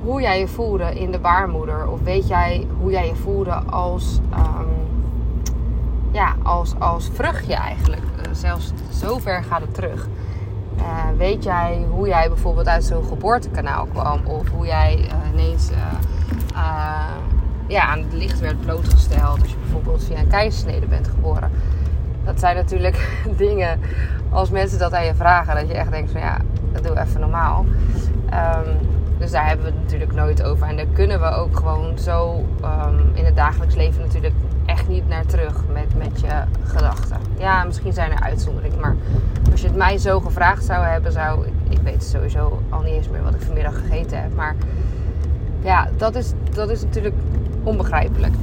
hoe 0.02 0.21
jij 0.21 0.38
je 0.38 0.49
voelde 0.49 1.00
in 1.00 1.11
de 1.11 1.19
baarmoeder? 1.19 1.88
Of 1.88 2.00
weet 2.02 2.28
jij 2.28 2.66
hoe 2.80 2.90
jij 2.90 3.07
je 3.07 3.14
voelde 3.14 3.52
als, 3.52 4.21
um, 4.33 4.69
ja, 6.11 6.35
als, 6.42 6.75
als 6.78 7.11
vruchtje 7.12 7.54
eigenlijk? 7.54 8.02
Uh, 8.02 8.33
zelfs 8.33 8.73
zover 8.90 9.42
gaat 9.42 9.61
het 9.61 9.75
terug. 9.75 10.09
weet 11.16 11.45
jij 11.45 11.87
hoe 11.90 12.09
jij 12.09 12.28
bijvoorbeeld 12.28 12.66
uit 12.66 12.85
zo'n 12.85 13.04
geboortekanaal 13.04 13.87
kwam? 13.87 14.26
Of 14.26 14.49
hoe 14.49 14.66
jij 14.66 15.09
ineens 15.33 15.71
uh, 15.71 15.76
ja, 17.66 17.83
aan 17.87 17.99
het 17.99 18.12
licht 18.12 18.40
werd 18.40 18.61
blootgesteld. 18.61 19.40
Als 19.40 19.50
je 19.50 19.57
bijvoorbeeld 19.57 20.04
via 20.04 20.19
een 20.19 20.28
keizersnede 20.28 20.87
bent 20.87 21.09
geboren. 21.09 21.50
Dat 22.25 22.40
zijn 22.40 22.57
natuurlijk 22.57 23.21
dingen, 23.37 23.80
als 24.30 24.50
mensen 24.50 24.78
dat 24.78 24.95
aan 24.95 25.04
je 25.04 25.14
vragen, 25.14 25.54
dat 25.54 25.69
je 25.69 25.75
echt 25.75 25.90
denkt 25.90 26.11
van 26.11 26.21
ja, 26.21 26.37
dat 26.73 26.85
doe 26.85 27.00
even 27.00 27.21
normaal. 27.21 27.64
Um, 28.33 29.00
dus 29.21 29.31
daar 29.31 29.47
hebben 29.47 29.67
we 29.67 29.73
het 29.73 29.83
natuurlijk 29.83 30.12
nooit 30.12 30.43
over. 30.43 30.67
En 30.67 30.77
daar 30.77 30.87
kunnen 30.93 31.21
we 31.21 31.27
ook 31.27 31.57
gewoon 31.57 31.99
zo 31.99 32.45
um, 32.65 33.11
in 33.15 33.25
het 33.25 33.37
dagelijks 33.37 33.75
leven 33.75 34.00
natuurlijk 34.00 34.35
echt 34.67 34.89
niet 34.89 35.09
naar 35.09 35.27
terug 35.27 35.55
met, 35.73 35.97
met 35.97 36.21
je 36.21 36.43
gedachten. 36.65 37.17
Ja, 37.39 37.65
misschien 37.65 37.93
zijn 37.93 38.11
er 38.11 38.21
uitzonderingen, 38.21 38.81
maar 38.81 38.97
als 39.50 39.61
je 39.61 39.67
het 39.67 39.77
mij 39.77 39.99
zo 39.99 40.21
gevraagd 40.21 40.65
zou 40.65 40.85
hebben, 40.85 41.12
zou 41.12 41.47
ik, 41.47 41.53
ik 41.69 41.79
weet 41.83 42.05
sowieso 42.05 42.62
al 42.69 42.81
niet 42.81 42.95
eens 42.95 43.09
meer 43.09 43.23
wat 43.23 43.35
ik 43.35 43.41
vanmiddag 43.43 43.75
gegeten 43.75 44.23
heb. 44.23 44.35
Maar 44.35 44.57
ja, 45.62 45.89
dat 45.97 46.15
is, 46.15 46.33
dat 46.53 46.71
is 46.71 46.83
natuurlijk 46.83 47.15
onbegrijpelijk. 47.62 48.35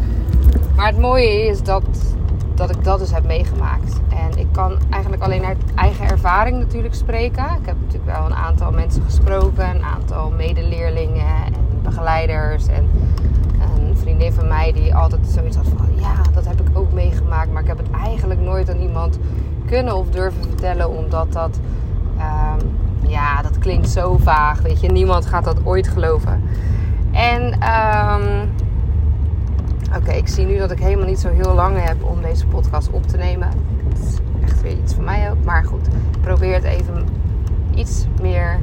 Maar 0.75 0.87
het 0.87 0.99
mooie 0.99 1.47
is 1.47 1.63
dat, 1.63 2.15
dat 2.57 2.69
ik 2.69 2.83
dat 2.83 2.99
dus 2.99 3.11
heb 3.11 3.25
meegemaakt. 3.25 3.99
En 4.09 4.39
ik 4.39 4.47
kan 4.51 4.77
eigenlijk 4.89 5.23
alleen 5.23 5.45
uit 5.45 5.57
eigen 5.75 6.09
ervaring 6.09 6.59
natuurlijk 6.59 6.93
spreken. 6.93 7.43
Ik 7.43 7.65
heb 7.65 7.75
natuurlijk 7.79 8.17
wel 8.17 8.25
een 8.25 8.35
aantal 8.35 8.71
mensen 8.71 9.03
gesproken, 9.03 9.69
een 9.69 9.83
aantal 9.83 10.29
medeleerlingen 10.29 11.35
en 11.45 11.53
begeleiders. 11.83 12.67
En 12.67 12.89
een 13.75 13.97
vriendin 13.97 14.33
van 14.33 14.47
mij 14.47 14.71
die 14.71 14.95
altijd 14.95 15.27
zoiets 15.27 15.55
had 15.55 15.67
van: 15.77 15.87
ja, 15.95 16.13
dat 16.33 16.45
heb 16.45 16.61
ik 16.61 16.77
ook 16.77 16.93
meegemaakt. 16.93 17.51
Maar 17.51 17.61
ik 17.61 17.67
heb 17.67 17.77
het 17.77 17.91
eigenlijk 18.03 18.39
nooit 18.39 18.69
aan 18.69 18.79
iemand 18.79 19.19
kunnen 19.65 19.95
of 19.95 20.09
durven 20.09 20.41
vertellen, 20.41 20.89
omdat 20.89 21.33
dat. 21.33 21.59
Um, 22.17 22.75
ja, 23.09 23.41
dat 23.41 23.57
klinkt 23.57 23.89
zo 23.89 24.17
vaag. 24.17 24.61
Weet 24.61 24.81
je, 24.81 24.87
niemand 24.87 25.25
gaat 25.25 25.43
dat 25.43 25.65
ooit 25.65 25.87
geloven. 25.87 26.43
En 27.11 27.43
um, 27.43 28.49
oké, 29.95 30.11
ik 30.11 30.27
zie 30.27 30.45
nu 30.45 30.57
dat 30.57 30.71
ik 30.71 30.79
helemaal 30.79 31.05
niet 31.05 31.19
zo 31.19 31.29
heel 31.29 31.53
lang 31.53 31.83
heb 31.83 32.03
om 32.03 32.21
deze 32.21 32.47
podcast 32.47 32.89
op 32.89 33.07
te 33.07 33.17
nemen. 33.17 33.47
Het 33.89 33.99
is 33.99 34.17
echt 34.43 34.61
weer 34.61 34.77
iets 34.77 34.93
van 34.93 35.03
mij 35.03 35.31
ook. 35.31 35.43
Maar 35.43 35.63
goed, 35.63 35.87
probeer 36.21 36.53
het 36.53 36.63
even 36.63 37.07
iets 37.75 38.05
meer 38.21 38.59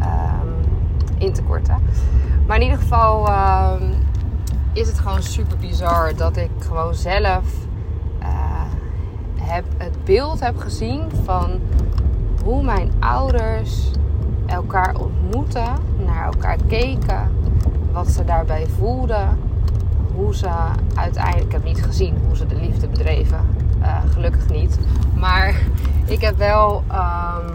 um, 0.00 0.54
in 1.18 1.32
te 1.32 1.42
korten. 1.42 1.82
Maar 2.46 2.56
in 2.56 2.62
ieder 2.62 2.78
geval 2.78 3.28
um, 3.28 3.92
is 4.72 4.88
het 4.88 4.98
gewoon 4.98 5.22
super 5.22 5.56
bizar 5.56 6.16
dat 6.16 6.36
ik 6.36 6.50
gewoon 6.58 6.94
zelf 6.94 7.44
uh, 8.20 8.26
heb, 9.34 9.64
het 9.76 10.04
beeld 10.04 10.40
heb 10.40 10.58
gezien 10.58 11.02
van 11.24 11.60
hoe 12.44 12.62
mijn 12.62 12.92
ouders 12.98 13.90
elkaar 14.46 14.96
ontmoeten, 14.96 15.74
naar 16.06 16.24
elkaar 16.24 16.56
keken, 16.68 17.30
wat 17.92 18.08
ze 18.08 18.24
daarbij 18.24 18.66
voelden, 18.78 19.38
hoe 20.16 20.34
ze 20.34 20.48
uiteindelijk, 20.94 21.46
ik 21.46 21.52
heb 21.52 21.64
niet 21.64 21.82
gezien 21.82 22.16
hoe 22.26 22.36
ze 22.36 22.46
de 22.46 22.54
liefde 22.54 22.88
bedreven, 22.88 23.40
uh, 23.80 23.98
gelukkig 24.12 24.48
niet, 24.48 24.78
maar 25.14 25.54
ik 26.14 26.20
heb 26.20 26.36
wel, 26.36 26.82
um, 26.90 27.54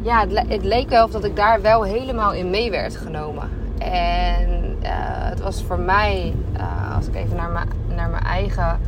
ja, 0.00 0.26
het, 0.28 0.64
leek 0.64 0.88
wel 0.88 1.04
of 1.04 1.10
dat 1.10 1.24
ik 1.24 1.36
daar 1.36 1.60
wel 1.60 1.82
helemaal 1.82 2.32
in 2.32 2.50
mee 2.50 2.70
werd 2.70 2.96
genomen. 2.96 3.48
En 3.78 4.76
uh, 4.82 4.88
het 5.30 5.40
was 5.40 5.62
voor 5.62 5.78
mij, 5.78 6.34
uh, 6.56 6.96
als 6.96 7.06
ik 7.06 7.14
even 7.14 7.36
naar 7.36 7.66
naar 7.94 8.10
mijn 8.10 8.22
eigen, 8.22 8.78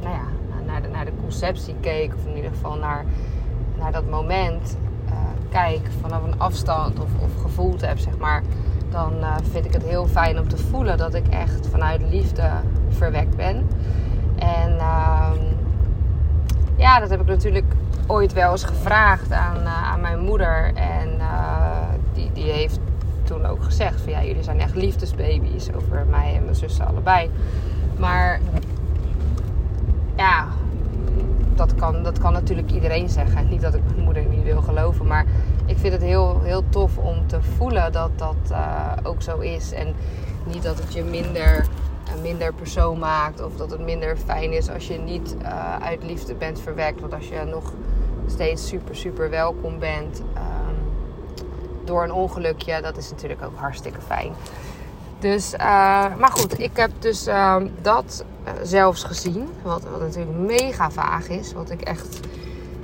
nou 0.00 0.14
ja, 0.14 0.24
naar 0.66 0.82
de, 0.82 0.88
naar 0.88 1.04
de 1.04 1.12
conceptie 1.20 1.74
keek, 1.80 2.14
of 2.14 2.26
in 2.26 2.36
ieder 2.36 2.50
geval 2.50 2.76
naar, 2.76 3.04
naar 3.78 3.92
dat 3.92 4.10
moment, 4.10 4.76
kijk 5.48 5.80
vanaf 6.00 6.22
een 6.22 6.38
afstand 6.38 7.00
of, 7.00 7.08
of 7.22 7.42
gevoeld 7.42 7.80
heb, 7.80 7.98
zeg 7.98 8.18
maar, 8.18 8.42
dan 8.90 9.12
uh, 9.20 9.34
vind 9.50 9.64
ik 9.64 9.72
het 9.72 9.82
heel 9.82 10.06
fijn 10.06 10.38
om 10.38 10.48
te 10.48 10.56
voelen 10.56 10.98
dat 10.98 11.14
ik 11.14 11.28
echt 11.28 11.68
vanuit 11.70 12.02
liefde 12.10 12.50
verwekt 12.88 13.36
ben. 13.36 13.68
En 14.38 14.72
uh, 14.74 15.30
ja, 16.76 17.00
dat 17.00 17.10
heb 17.10 17.20
ik 17.20 17.26
natuurlijk 17.26 17.72
ooit 18.06 18.32
wel 18.32 18.50
eens 18.50 18.64
gevraagd 18.64 19.32
aan, 19.32 19.56
uh, 19.62 19.92
aan 19.92 20.00
mijn 20.00 20.20
moeder. 20.20 20.74
En 20.74 21.08
uh, 21.18 21.78
die, 22.12 22.30
die 22.32 22.50
heeft 22.50 22.78
toen 23.24 23.46
ook 23.46 23.64
gezegd 23.64 24.00
van 24.00 24.12
ja, 24.12 24.24
jullie 24.24 24.42
zijn 24.42 24.60
echt 24.60 24.74
liefdesbaby's 24.74 25.68
over 25.76 26.06
mij 26.10 26.34
en 26.34 26.42
mijn 26.42 26.54
zussen 26.54 26.86
allebei. 26.86 27.30
Maar 27.96 28.40
ja, 30.16 30.46
dat 31.54 31.74
kan, 31.74 32.02
dat 32.02 32.18
kan 32.18 32.32
natuurlijk 32.32 32.70
iedereen 32.70 33.08
zeggen. 33.08 33.48
Niet 33.48 33.60
dat 33.60 33.74
ik 33.74 33.80
mijn 33.86 34.04
moeder 34.04 34.24
niet 34.24 34.42
wil 34.42 34.62
geloven, 34.62 35.06
maar 35.06 35.24
ik 35.66 35.78
vind 35.78 35.92
het 35.92 36.02
heel, 36.02 36.40
heel 36.42 36.64
tof 36.68 36.96
om 36.96 37.26
te 37.26 37.42
voelen 37.56 37.92
dat 37.92 38.10
dat 38.18 38.36
uh, 38.50 38.92
ook 39.02 39.22
zo 39.22 39.38
is. 39.38 39.72
En 39.72 39.94
niet 40.44 40.62
dat 40.62 40.78
het 40.78 40.92
je 40.92 41.04
minder, 41.04 41.66
minder 42.22 42.52
persoon 42.52 42.98
maakt 42.98 43.44
of 43.44 43.56
dat 43.56 43.70
het 43.70 43.80
minder 43.80 44.16
fijn 44.16 44.52
is 44.52 44.70
als 44.70 44.86
je 44.86 44.98
niet 44.98 45.36
uh, 45.42 45.76
uit 45.76 46.02
liefde 46.02 46.34
bent 46.34 46.60
verwekt. 46.60 47.00
Want 47.00 47.14
als 47.14 47.28
je 47.28 47.44
nog 47.44 47.72
steeds 48.26 48.66
super, 48.66 48.96
super 48.96 49.30
welkom 49.30 49.78
bent 49.78 50.18
um, 50.18 50.76
door 51.84 52.02
een 52.02 52.12
ongelukje, 52.12 52.82
dat 52.82 52.96
is 52.96 53.10
natuurlijk 53.10 53.42
ook 53.44 53.58
hartstikke 53.58 54.00
fijn. 54.00 54.32
Dus, 55.18 55.52
uh, 55.52 55.58
maar 56.18 56.30
goed, 56.30 56.58
ik 56.58 56.76
heb 56.76 56.90
dus 56.98 57.28
uh, 57.28 57.56
dat 57.82 58.24
zelfs 58.62 59.04
gezien. 59.04 59.48
Wat, 59.62 59.82
wat 59.90 60.00
natuurlijk 60.00 60.36
mega 60.36 60.90
vaag 60.90 61.28
is. 61.28 61.52
Wat 61.52 61.70
ik 61.70 61.80
echt, 61.80 62.20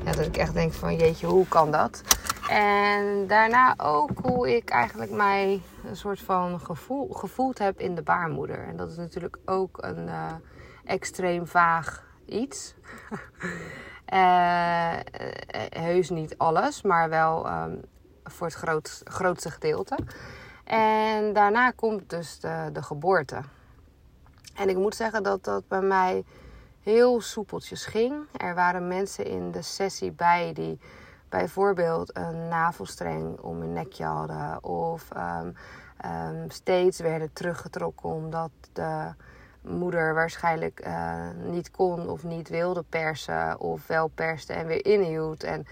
ja, 0.04 0.12
dat 0.12 0.26
ik 0.26 0.36
echt 0.36 0.54
denk 0.54 0.72
van 0.72 0.96
jeetje, 0.96 1.26
hoe 1.26 1.46
kan 1.48 1.70
dat? 1.70 2.02
En 2.52 3.26
daarna 3.26 3.74
ook 3.76 4.10
hoe 4.22 4.56
ik 4.56 4.70
eigenlijk 4.70 5.10
mij 5.10 5.62
een 5.84 5.96
soort 5.96 6.20
van 6.20 6.60
gevoel, 6.60 7.08
gevoeld 7.08 7.58
heb 7.58 7.80
in 7.80 7.94
de 7.94 8.02
baarmoeder. 8.02 8.66
En 8.66 8.76
dat 8.76 8.90
is 8.90 8.96
natuurlijk 8.96 9.38
ook 9.44 9.78
een 9.80 10.08
extreem 10.84 11.46
vaag 11.46 12.04
iets. 12.26 12.74
heus 15.78 16.10
niet 16.10 16.38
alles, 16.38 16.82
maar 16.82 17.08
wel 17.08 17.46
um, 17.46 17.80
voor 18.24 18.46
het 18.46 18.56
groot, 18.56 19.00
grootste 19.04 19.50
gedeelte. 19.50 19.98
En 20.64 21.32
daarna 21.32 21.70
komt 21.70 22.10
dus 22.10 22.40
de, 22.40 22.68
de 22.72 22.82
geboorte. 22.82 23.40
En 24.54 24.68
ik 24.68 24.76
moet 24.76 24.94
zeggen 24.94 25.22
dat 25.22 25.44
dat 25.44 25.68
bij 25.68 25.80
mij 25.80 26.24
heel 26.82 27.20
soepeltjes 27.20 27.84
ging. 27.84 28.14
Er 28.36 28.54
waren 28.54 28.88
mensen 28.88 29.24
in 29.24 29.50
de 29.50 29.62
sessie 29.62 30.12
bij 30.12 30.52
die 30.52 30.78
bijvoorbeeld 31.32 32.16
een 32.16 32.48
navelstreng 32.48 33.38
om 33.38 33.60
hun 33.60 33.72
nekje 33.72 34.04
hadden. 34.04 34.64
Of 34.64 35.08
um, 35.16 35.54
um, 36.10 36.50
steeds 36.50 37.00
werden 37.00 37.32
teruggetrokken 37.32 38.08
omdat 38.08 38.50
de 38.72 39.12
moeder 39.60 40.14
waarschijnlijk 40.14 40.86
uh, 40.86 41.28
niet 41.44 41.70
kon 41.70 42.08
of 42.08 42.24
niet 42.24 42.48
wilde 42.48 42.84
persen. 42.88 43.60
Of 43.60 43.86
wel 43.86 44.08
perste 44.08 44.52
en 44.52 44.66
weer 44.66 44.84
inhield. 44.84 45.44
En 45.44 45.66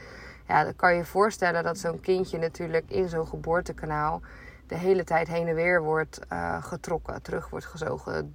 ja, 0.46 0.64
dan 0.64 0.76
kan 0.76 0.94
je 0.94 1.04
voorstellen 1.04 1.62
dat 1.62 1.78
zo'n 1.78 2.00
kindje 2.00 2.38
natuurlijk 2.38 2.90
in 2.90 3.08
zo'n 3.08 3.26
geboortekanaal 3.26 4.20
de 4.66 4.76
hele 4.76 5.04
tijd 5.04 5.28
heen 5.28 5.48
en 5.48 5.54
weer 5.54 5.82
wordt 5.82 6.20
uh, 6.32 6.64
getrokken, 6.64 7.22
terug 7.22 7.50
wordt 7.50 7.66
gezogen, 7.66 8.34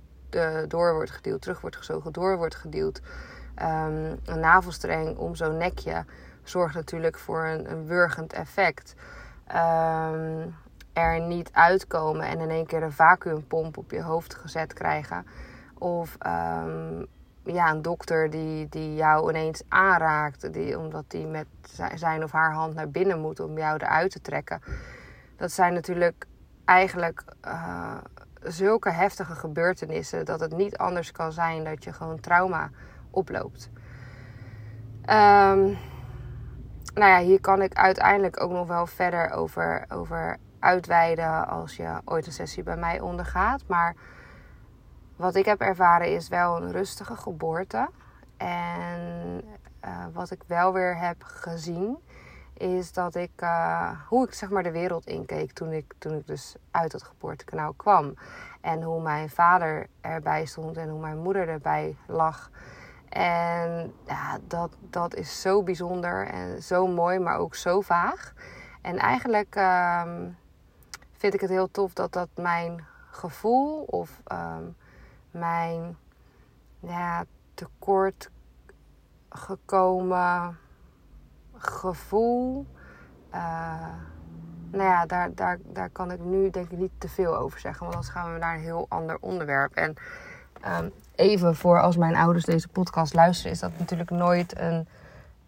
door 0.67 0.93
wordt 0.93 1.11
geduwd, 1.11 1.41
terug 1.41 1.61
wordt 1.61 1.75
gezogen, 1.75 2.13
door 2.13 2.37
wordt 2.37 2.55
geduwd. 2.55 3.01
Um, 3.61 4.19
een 4.25 4.39
navelstreng 4.39 5.17
om 5.17 5.35
zo'n 5.35 5.57
nekje 5.57 6.05
zorgt 6.49 6.75
natuurlijk 6.75 7.17
voor 7.17 7.45
een, 7.45 7.71
een 7.71 7.85
wurgend 7.85 8.33
effect. 8.33 8.95
Um, 9.55 10.55
er 10.93 11.21
niet 11.21 11.49
uitkomen 11.53 12.27
en 12.27 12.39
in 12.39 12.49
één 12.49 12.65
keer 12.65 12.83
een 12.83 12.91
vacuümpomp 12.91 13.77
op 13.77 13.91
je 13.91 14.01
hoofd 14.01 14.35
gezet 14.35 14.73
krijgen. 14.73 15.25
Of 15.77 16.17
um, 16.27 17.05
ja, 17.43 17.71
een 17.71 17.81
dokter 17.81 18.29
die, 18.29 18.69
die 18.69 18.95
jou 18.95 19.29
ineens 19.29 19.63
aanraakt, 19.67 20.53
die, 20.53 20.79
omdat 20.79 21.03
die 21.07 21.25
met 21.25 21.47
zijn 21.95 22.23
of 22.23 22.31
haar 22.31 22.53
hand 22.53 22.73
naar 22.73 22.89
binnen 22.89 23.19
moet 23.19 23.39
om 23.39 23.57
jou 23.57 23.77
eruit 23.77 24.11
te 24.11 24.21
trekken 24.21 24.61
dat 25.37 25.51
zijn 25.51 25.73
natuurlijk 25.73 26.25
eigenlijk 26.65 27.23
uh, 27.45 27.97
zulke 28.43 28.91
heftige 28.91 29.35
gebeurtenissen 29.35 30.25
dat 30.25 30.39
het 30.39 30.57
niet 30.57 30.77
anders 30.77 31.11
kan 31.11 31.31
zijn 31.31 31.63
dat 31.63 31.83
je 31.83 31.93
gewoon 31.93 32.19
trauma 32.19 32.69
oploopt. 33.09 33.69
Um, 35.09 35.77
nou 36.95 37.11
ja, 37.11 37.19
hier 37.19 37.41
kan 37.41 37.61
ik 37.61 37.73
uiteindelijk 37.73 38.41
ook 38.41 38.51
nog 38.51 38.67
wel 38.67 38.87
verder 38.87 39.31
over, 39.31 39.85
over 39.89 40.37
uitweiden 40.59 41.47
als 41.47 41.75
je 41.75 42.01
ooit 42.05 42.25
een 42.25 42.31
sessie 42.31 42.63
bij 42.63 42.77
mij 42.77 42.99
ondergaat. 42.99 43.63
Maar 43.67 43.95
wat 45.15 45.35
ik 45.35 45.45
heb 45.45 45.61
ervaren 45.61 46.13
is 46.13 46.27
wel 46.27 46.61
een 46.61 46.71
rustige 46.71 47.15
geboorte. 47.15 47.89
En 48.37 49.41
uh, 49.85 50.05
wat 50.13 50.31
ik 50.31 50.41
wel 50.47 50.73
weer 50.73 50.97
heb 50.97 51.23
gezien 51.23 51.97
is 52.53 52.93
dat 52.93 53.15
ik, 53.15 53.41
uh, 53.43 53.89
hoe 54.07 54.27
ik 54.27 54.33
zeg 54.33 54.49
maar 54.49 54.63
de 54.63 54.71
wereld 54.71 55.05
inkeek 55.05 55.51
toen 55.51 55.71
ik, 55.71 55.93
toen 55.97 56.13
ik 56.13 56.27
dus 56.27 56.55
uit 56.71 56.91
het 56.91 57.03
geboortekanaal 57.03 57.73
kwam. 57.73 58.13
En 58.61 58.81
hoe 58.81 59.01
mijn 59.01 59.29
vader 59.29 59.87
erbij 60.01 60.45
stond 60.45 60.77
en 60.77 60.89
hoe 60.89 60.99
mijn 60.99 61.17
moeder 61.17 61.49
erbij 61.49 61.95
lag. 62.07 62.49
En 63.09 63.93
ja, 64.05 64.39
dat, 64.47 64.75
dat 64.89 65.15
is 65.15 65.41
zo 65.41 65.63
bijzonder 65.63 66.27
en 66.27 66.63
zo 66.63 66.87
mooi, 66.87 67.19
maar 67.19 67.37
ook 67.37 67.55
zo 67.55 67.81
vaag. 67.81 68.33
En 68.81 68.97
eigenlijk 68.97 69.55
um, 69.55 70.37
vind 71.11 71.33
ik 71.33 71.41
het 71.41 71.49
heel 71.49 71.71
tof 71.71 71.93
dat 71.93 72.13
dat 72.13 72.29
mijn 72.35 72.85
gevoel 73.09 73.83
of 73.83 74.21
ehm, 74.23 74.63
mijn 75.31 75.97
ja, 76.79 77.25
tekort 77.53 78.29
gekomen 79.29 80.57
gevoel. 81.53 82.65
Uh, 83.33 83.93
nou 84.71 84.83
ja, 84.83 85.05
daar, 85.05 85.33
daar, 85.33 85.59
daar 85.63 85.89
kan 85.89 86.11
ik 86.11 86.19
nu 86.19 86.49
denk 86.49 86.71
ik 86.71 86.77
niet 86.77 86.91
te 86.97 87.09
veel 87.09 87.37
over 87.37 87.59
zeggen. 87.59 87.81
Want 87.81 87.93
anders 87.93 88.13
gaan 88.13 88.33
we 88.33 88.39
naar 88.39 88.55
een 88.55 88.61
heel 88.61 88.85
ander 88.89 89.17
onderwerp. 89.19 89.75
En 89.75 89.95
um, 90.67 90.91
even 91.15 91.55
voor 91.55 91.81
als 91.81 91.97
mijn 91.97 92.15
ouders 92.15 92.45
deze 92.45 92.67
podcast 92.67 93.13
luisteren, 93.13 93.51
is 93.51 93.59
dat 93.59 93.71
natuurlijk 93.77 94.09
nooit 94.09 94.59
een, 94.59 94.87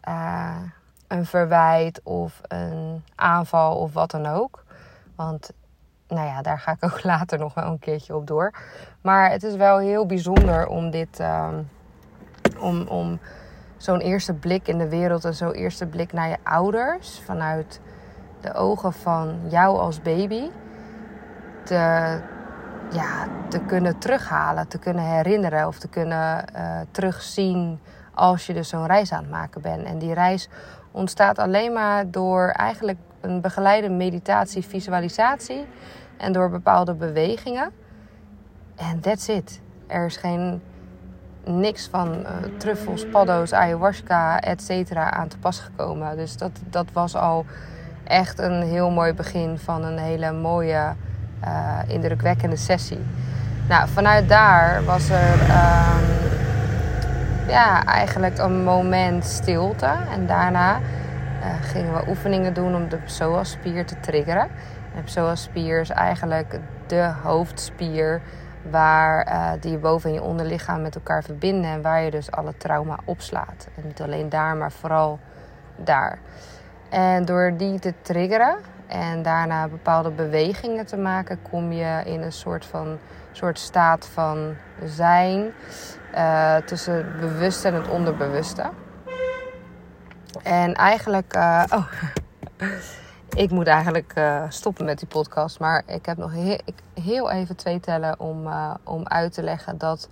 uh, 0.07 0.61
een 1.07 1.25
verwijt 1.25 2.01
of 2.03 2.41
een 2.41 3.03
aanval 3.15 3.77
of 3.77 3.93
wat 3.93 4.11
dan 4.11 4.25
ook. 4.25 4.63
Want 5.15 5.51
nou 6.07 6.27
ja, 6.27 6.41
daar 6.41 6.59
ga 6.59 6.71
ik 6.71 6.83
ook 6.91 7.03
later 7.03 7.39
nog 7.39 7.53
wel 7.53 7.65
een 7.65 7.79
keertje 7.79 8.15
op 8.15 8.27
door. 8.27 8.53
Maar 9.01 9.31
het 9.31 9.43
is 9.43 9.55
wel 9.55 9.77
heel 9.77 10.05
bijzonder 10.05 10.67
om 10.67 10.91
dit. 10.91 11.19
Um, 11.19 11.69
om, 12.59 12.87
om 12.87 13.19
zo'n 13.77 13.99
eerste 13.99 14.33
blik 14.33 14.67
in 14.67 14.77
de 14.77 14.89
wereld 14.89 15.25
en 15.25 15.33
zo'n 15.33 15.51
eerste 15.51 15.85
blik 15.85 16.13
naar 16.13 16.29
je 16.29 16.37
ouders 16.43 17.21
vanuit 17.25 17.79
de 18.41 18.53
ogen 18.53 18.93
van 18.93 19.39
jou 19.49 19.77
als 19.77 20.01
baby 20.01 20.49
te, 21.63 22.21
ja, 22.91 23.27
te 23.47 23.59
kunnen 23.59 23.97
terughalen, 23.97 24.67
te 24.67 24.79
kunnen 24.79 25.03
herinneren 25.03 25.67
of 25.67 25.79
te 25.79 25.87
kunnen 25.87 26.45
uh, 26.55 26.79
terugzien 26.91 27.79
als 28.13 28.45
je 28.45 28.53
dus 28.53 28.69
zo'n 28.69 28.87
reis 28.87 29.11
aan 29.11 29.21
het 29.21 29.31
maken 29.31 29.61
bent. 29.61 29.85
En 29.85 29.99
die 29.99 30.13
reis 30.13 30.49
ontstaat 30.91 31.39
alleen 31.39 31.73
maar 31.73 32.11
door 32.11 32.47
eigenlijk 32.47 32.97
een 33.21 33.41
begeleide 33.41 33.89
meditatie, 33.89 34.65
visualisatie 34.65 35.65
en 36.17 36.31
door 36.31 36.49
bepaalde 36.49 36.93
bewegingen. 36.93 37.71
En 38.75 38.99
that's 38.99 39.27
it. 39.27 39.61
Er 39.87 40.05
is 40.05 40.17
geen 40.17 40.61
niks 41.43 41.87
van 41.87 42.19
uh, 42.19 42.29
truffels, 42.57 43.05
paddo's, 43.05 43.53
ayahuasca, 43.53 44.39
et 44.39 44.61
cetera 44.61 45.11
aan 45.11 45.27
te 45.27 45.37
pas 45.37 45.59
gekomen. 45.59 46.17
Dus 46.17 46.37
dat, 46.37 46.51
dat 46.69 46.85
was 46.93 47.15
al 47.15 47.45
echt 48.03 48.39
een 48.39 48.61
heel 48.61 48.89
mooi 48.89 49.13
begin 49.13 49.57
van 49.57 49.83
een 49.83 49.97
hele 49.97 50.31
mooie, 50.31 50.95
uh, 51.43 51.79
indrukwekkende 51.87 52.55
sessie. 52.55 53.05
Nou, 53.67 53.87
vanuit 53.87 54.29
daar 54.29 54.83
was 54.83 55.09
er 55.09 55.33
um, 55.33 56.27
ja, 57.47 57.85
eigenlijk 57.85 58.37
een 58.37 58.63
moment 58.63 59.25
stilte. 59.25 59.93
En 60.11 60.25
daarna 60.25 60.77
uh, 60.77 61.45
gingen 61.61 61.93
we 61.93 62.07
oefeningen 62.07 62.53
doen 62.53 62.75
om 62.75 62.89
de 62.89 62.97
psoas-spier 62.97 63.85
te 63.85 63.99
triggeren. 63.99 64.47
De 64.95 65.01
psoas-spier 65.03 65.79
is 65.79 65.89
eigenlijk 65.89 66.59
de 66.87 67.11
hoofdspier 67.23 68.21
waar 68.69 69.27
uh, 69.27 69.51
die 69.61 69.71
je 69.71 69.77
boven 69.77 70.09
in 70.09 70.15
je 70.15 70.21
onderlichaam 70.21 70.81
met 70.81 70.95
elkaar 70.95 71.23
verbinden 71.23 71.71
en 71.71 71.81
waar 71.81 72.01
je 72.01 72.11
dus 72.11 72.31
alle 72.31 72.57
trauma 72.57 72.97
opslaat. 73.05 73.67
En 73.75 73.83
niet 73.85 74.01
alleen 74.01 74.29
daar, 74.29 74.55
maar 74.55 74.71
vooral 74.71 75.19
daar. 75.75 76.19
En 76.89 77.25
door 77.25 77.53
die 77.57 77.79
te 77.79 77.93
triggeren 78.01 78.55
en 78.87 79.21
daarna 79.21 79.67
bepaalde 79.67 80.11
bewegingen 80.11 80.85
te 80.85 80.97
maken, 80.97 81.41
kom 81.41 81.71
je 81.71 82.01
in 82.05 82.21
een 82.21 82.31
soort 82.31 82.65
van 82.65 82.97
soort 83.31 83.59
staat 83.59 84.05
van 84.05 84.55
zijn 84.85 85.53
uh, 86.15 86.55
tussen 86.55 86.93
het 86.93 87.19
bewuste 87.19 87.67
en 87.67 87.73
het 87.73 87.87
onderbewuste. 87.87 88.69
En 90.43 90.73
eigenlijk, 90.73 91.35
uh, 91.35 91.63
oh, 91.73 91.91
ik 93.43 93.51
moet 93.51 93.67
eigenlijk 93.67 94.13
uh, 94.17 94.43
stoppen 94.49 94.85
met 94.85 94.99
die 94.99 95.07
podcast, 95.07 95.59
maar 95.59 95.83
ik 95.85 96.05
heb 96.05 96.17
nog 96.17 96.31
heel, 96.93 97.31
even 97.31 97.55
twee 97.55 97.79
tellen 97.79 98.19
om, 98.19 98.49
om 98.83 99.07
uit 99.07 99.33
te 99.33 99.43
leggen 99.43 99.77
dat 99.77 100.09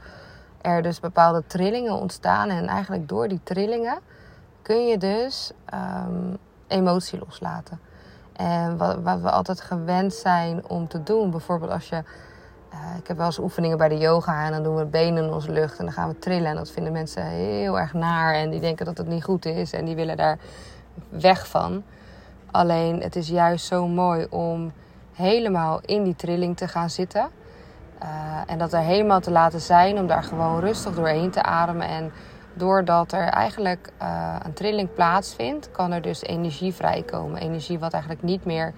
er 0.61 0.81
dus 0.81 0.99
bepaalde 0.99 1.43
trillingen 1.47 1.93
ontstaan 1.93 2.49
en 2.49 2.67
eigenlijk 2.67 3.07
door 3.07 3.27
die 3.27 3.39
trillingen 3.43 3.99
kun 4.61 4.87
je 4.87 4.97
dus 4.97 5.51
um, 5.73 6.37
emotie 6.67 7.19
loslaten. 7.19 7.79
En 8.35 8.77
wat, 8.77 9.21
we 9.21 9.31
altijd 9.31 9.61
gewend 9.61 10.13
zijn 10.13 10.67
om 10.67 10.87
te 10.87 11.03
doen, 11.03 11.31
bijvoorbeeld 11.31 11.71
als 11.71 11.89
je. 11.89 12.03
Uh, 12.73 12.97
ik 12.97 13.07
heb 13.07 13.17
wel 13.17 13.25
eens 13.25 13.39
oefeningen 13.39 13.77
bij 13.77 13.89
de 13.89 13.97
yoga 13.97 14.45
en 14.45 14.51
dan 14.51 14.63
doen 14.63 14.75
we 14.75 14.85
benen 14.85 15.23
in 15.23 15.33
onze 15.33 15.51
lucht 15.51 15.79
en 15.79 15.85
dan 15.85 15.93
gaan 15.93 16.09
we 16.09 16.19
trillen. 16.19 16.49
En 16.49 16.55
dat 16.55 16.71
vinden 16.71 16.93
mensen 16.93 17.23
heel 17.23 17.79
erg 17.79 17.93
naar 17.93 18.33
en 18.33 18.49
die 18.49 18.59
denken 18.59 18.85
dat 18.85 18.97
het 18.97 19.07
niet 19.07 19.23
goed 19.23 19.45
is 19.45 19.73
en 19.73 19.85
die 19.85 19.95
willen 19.95 20.17
daar 20.17 20.37
weg 21.09 21.47
van. 21.47 21.83
Alleen 22.51 23.01
het 23.01 23.15
is 23.15 23.27
juist 23.27 23.65
zo 23.65 23.87
mooi 23.87 24.27
om 24.29 24.71
helemaal 25.13 25.79
in 25.85 26.03
die 26.03 26.15
trilling 26.15 26.57
te 26.57 26.67
gaan 26.67 26.89
zitten. 26.89 27.29
Uh, 28.03 28.09
en 28.47 28.57
dat 28.57 28.73
er 28.73 28.79
helemaal 28.79 29.19
te 29.19 29.31
laten 29.31 29.61
zijn, 29.61 29.97
om 29.97 30.07
daar 30.07 30.23
gewoon 30.23 30.59
rustig 30.59 30.95
doorheen 30.95 31.31
te 31.31 31.43
ademen 31.43 31.87
en 31.87 32.11
doordat 32.55 33.11
er 33.11 33.27
eigenlijk 33.27 33.89
uh, 34.01 34.35
een 34.43 34.53
trilling 34.53 34.93
plaatsvindt, 34.93 35.71
kan 35.71 35.91
er 35.91 36.01
dus 36.01 36.21
energie 36.21 36.73
vrijkomen. 36.73 37.41
Energie 37.41 37.79
wat 37.79 37.93
eigenlijk 37.93 38.23
niet 38.23 38.45
meer 38.45 38.73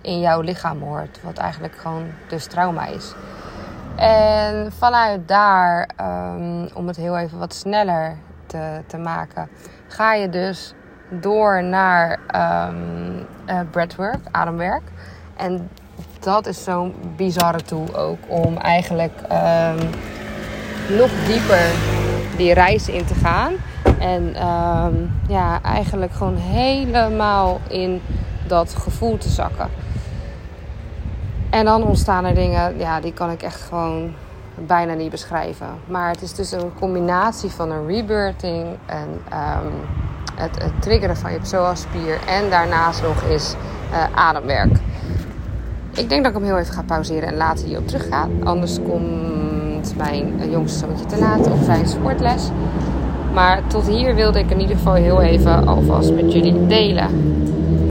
in 0.00 0.20
jouw 0.20 0.40
lichaam 0.40 0.82
hoort. 0.82 1.22
Wat 1.22 1.38
eigenlijk 1.38 1.76
gewoon 1.76 2.06
dus 2.28 2.46
trauma 2.46 2.86
is. 2.86 3.14
En 3.96 4.72
vanuit 4.72 5.28
daar, 5.28 5.88
um, 6.00 6.68
om 6.74 6.86
het 6.86 6.96
heel 6.96 7.18
even 7.18 7.38
wat 7.38 7.54
sneller 7.54 8.16
te, 8.46 8.80
te 8.86 8.96
maken, 8.96 9.48
ga 9.86 10.14
je 10.14 10.28
dus 10.28 10.74
door 11.08 11.62
naar 11.62 12.18
um, 12.68 13.26
breathwork, 13.70 14.20
ademwerk. 14.30 14.82
En 15.36 15.70
dat 16.20 16.46
is 16.46 16.64
zo'n 16.64 16.94
bizarre 17.16 17.62
tool 17.62 17.96
ook 17.96 18.18
om 18.26 18.56
eigenlijk 18.56 19.20
um, 19.32 19.90
nog 20.96 21.10
dieper 21.26 21.70
die 22.40 22.54
reis 22.54 22.88
in 22.88 23.04
te 23.04 23.14
gaan. 23.14 23.52
En 23.98 24.46
um, 24.46 25.12
ja, 25.28 25.62
eigenlijk 25.62 26.12
gewoon 26.12 26.36
helemaal 26.36 27.60
in 27.68 28.02
dat 28.46 28.74
gevoel 28.78 29.18
te 29.18 29.28
zakken. 29.28 29.68
En 31.50 31.64
dan 31.64 31.82
ontstaan 31.82 32.24
er 32.24 32.34
dingen, 32.34 32.78
ja, 32.78 33.00
die 33.00 33.12
kan 33.12 33.30
ik 33.30 33.42
echt 33.42 33.60
gewoon 33.60 34.14
bijna 34.66 34.94
niet 34.94 35.10
beschrijven. 35.10 35.66
Maar 35.86 36.10
het 36.10 36.22
is 36.22 36.34
dus 36.34 36.52
een 36.52 36.72
combinatie 36.78 37.50
van 37.50 37.70
een 37.70 37.86
rebirthing 37.86 38.66
en 38.86 39.08
um, 39.32 39.72
het, 40.34 40.62
het, 40.62 40.82
triggeren 40.82 41.16
van 41.16 41.32
je 41.32 41.38
psoas-spier. 41.38 42.18
En 42.26 42.50
daarnaast 42.50 43.02
nog 43.02 43.22
is 43.22 43.54
uh, 43.90 44.04
ademwerk. 44.14 44.76
Ik 45.94 46.08
denk 46.08 46.22
dat 46.24 46.32
ik 46.32 46.38
hem 46.38 46.46
heel 46.46 46.58
even 46.58 46.74
ga 46.74 46.82
pauzeren 46.82 47.28
en 47.28 47.36
later 47.36 47.66
hierop 47.66 47.88
terugga. 47.88 48.28
Anders 48.44 48.78
komt 48.82 49.49
mijn 50.00 50.50
jongste 50.50 50.78
zoontje 50.78 51.06
te 51.06 51.18
laat 51.18 51.46
op 51.46 51.58
zijn 51.64 51.88
sportles. 51.88 52.48
Maar 53.34 53.62
tot 53.66 53.88
hier 53.88 54.14
wilde 54.14 54.38
ik 54.38 54.50
in 54.50 54.60
ieder 54.60 54.76
geval 54.76 54.94
heel 54.94 55.22
even 55.22 55.66
alvast 55.66 56.12
met 56.12 56.32
jullie 56.32 56.66
delen. 56.66 57.08